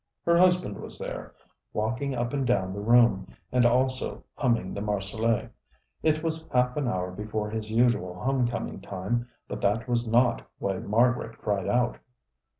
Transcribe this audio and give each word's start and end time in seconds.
Her 0.25 0.35
husband 0.35 0.79
was 0.79 0.97
there, 0.97 1.35
walking 1.73 2.15
up 2.15 2.33
and 2.33 2.43
down 2.43 2.73
the 2.73 2.79
room, 2.79 3.27
and 3.51 3.63
also 3.65 4.23
humming 4.33 4.73
the 4.73 4.81
Marseillaise. 4.81 5.51
It 6.01 6.23
was 6.23 6.43
half 6.51 6.75
an 6.75 6.87
hour 6.87 7.11
before 7.11 7.51
his 7.51 7.69
usual 7.69 8.15
home 8.15 8.47
coming 8.47 8.81
time, 8.81 9.27
but 9.47 9.61
that 9.61 9.87
was 9.87 10.07
not 10.07 10.41
why 10.57 10.79
Margaret 10.79 11.37
cried 11.37 11.67
out. 11.69 11.99